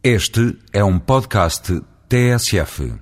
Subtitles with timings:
[0.00, 2.92] Este é um podcast TSF.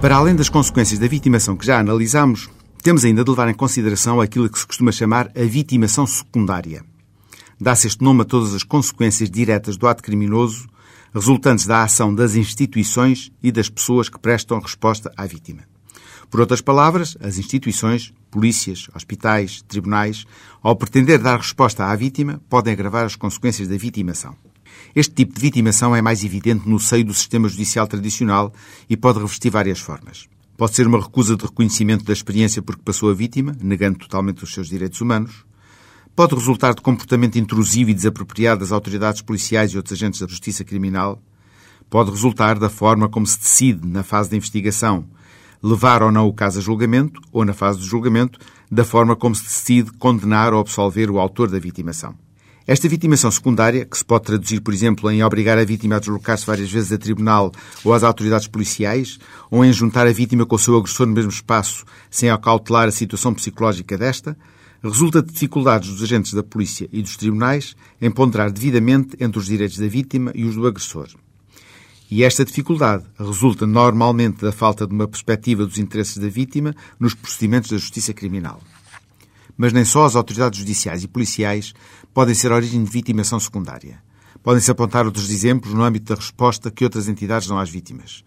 [0.00, 2.48] Para além das consequências da vitimação que já analisamos,
[2.84, 6.84] temos ainda de levar em consideração aquilo que se costuma chamar a vitimação secundária.
[7.60, 10.68] Dá-se este nome a todas as consequências diretas do ato criminoso
[11.12, 15.64] resultantes da ação das instituições e das pessoas que prestam resposta à vítima.
[16.30, 20.26] Por outras palavras, as instituições, polícias, hospitais, tribunais,
[20.62, 24.36] ao pretender dar resposta à vítima, podem agravar as consequências da vitimação.
[24.94, 28.52] Este tipo de vitimação é mais evidente no seio do sistema judicial tradicional
[28.88, 30.28] e pode revestir várias formas.
[30.56, 34.52] Pode ser uma recusa de reconhecimento da experiência porque passou a vítima, negando totalmente os
[34.52, 35.46] seus direitos humanos.
[36.14, 40.64] Pode resultar de comportamento intrusivo e desapropriado das autoridades policiais e outros agentes da justiça
[40.64, 41.22] criminal.
[41.88, 45.06] Pode resultar da forma como se decide, na fase de investigação,
[45.62, 48.38] levar ou não o caso a julgamento, ou na fase do julgamento,
[48.70, 52.14] da forma como se decide condenar ou absolver o autor da vitimação.
[52.66, 56.44] Esta vitimação secundária, que se pode traduzir, por exemplo, em obrigar a vítima a deslocar-se
[56.44, 57.50] várias vezes a tribunal
[57.82, 59.18] ou às autoridades policiais,
[59.50, 62.92] ou em juntar a vítima com o seu agressor no mesmo espaço sem acautelar a
[62.92, 64.36] situação psicológica desta,
[64.82, 69.46] resulta de dificuldades dos agentes da polícia e dos tribunais em ponderar devidamente entre os
[69.46, 71.08] direitos da vítima e os do agressor.
[72.10, 77.12] E esta dificuldade resulta normalmente da falta de uma perspectiva dos interesses da vítima nos
[77.12, 78.60] procedimentos da justiça criminal.
[79.56, 81.74] Mas nem só as autoridades judiciais e policiais
[82.14, 84.02] podem ser origem de vitimação secundária.
[84.42, 88.24] Podem-se apontar outros exemplos no âmbito da resposta que outras entidades dão às vítimas.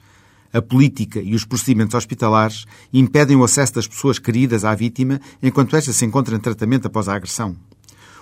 [0.53, 5.75] A política e os procedimentos hospitalares impedem o acesso das pessoas queridas à vítima enquanto
[5.75, 7.55] esta se encontra em tratamento após a agressão.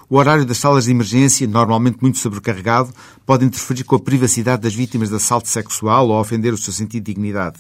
[0.10, 2.92] O horário das salas de emergência, normalmente muito sobrecarregado,
[3.26, 7.04] pode interferir com a privacidade das vítimas de assalto sexual ou ofender o seu sentido
[7.04, 7.60] de dignidade.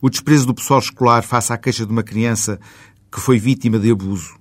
[0.00, 2.58] O desprezo do pessoal escolar face à queixa de uma criança
[3.12, 4.36] que foi vítima de abuso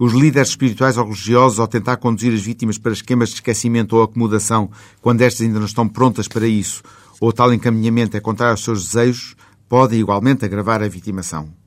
[0.00, 4.02] os líderes espirituais ou religiosos, ao tentar conduzir as vítimas para esquemas de esquecimento ou
[4.02, 4.70] acomodação,
[5.02, 6.82] quando estas ainda não estão prontas para isso,
[7.20, 9.36] ou tal encaminhamento é contrário aos seus desejos,
[9.68, 11.59] podem igualmente agravar a vitimação.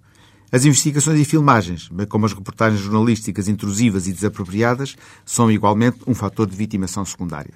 [0.54, 6.14] As investigações e filmagens, bem como as reportagens jornalísticas intrusivas e desapropriadas, são igualmente um
[6.14, 7.56] fator de vitimação secundária.